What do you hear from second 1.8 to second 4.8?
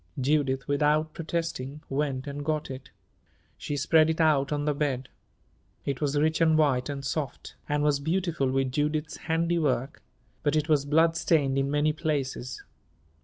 went and got it. She spread it out on the